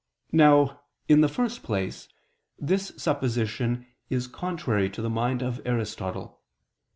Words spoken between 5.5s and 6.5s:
Aristotle.